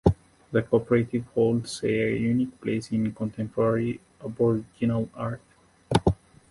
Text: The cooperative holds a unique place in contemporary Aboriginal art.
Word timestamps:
The 0.51 0.63
cooperative 0.63 1.25
holds 1.35 1.83
a 1.83 2.17
unique 2.17 2.59
place 2.59 2.91
in 2.91 3.13
contemporary 3.13 4.01
Aboriginal 4.25 5.11
art. 5.13 5.41